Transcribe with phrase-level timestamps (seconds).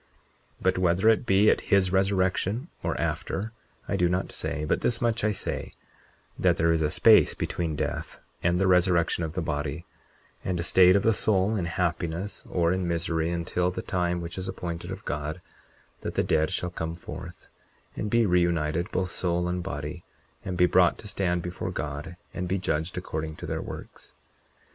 [0.61, 3.51] 40:21 But whether it be at his resurrection or after,
[3.87, 5.73] I do not say; but this much I say,
[6.39, 9.85] that there is a space between death and the resurrection of the body,
[10.43, 14.39] and a state of the soul in happiness or in misery until the time which
[14.39, 15.39] is appointed of God
[15.99, 17.45] that the dead shall come forth,
[17.95, 20.03] and be reunited, both soul and body,
[20.43, 24.15] and be brought to stand before God, and be judged according to their works.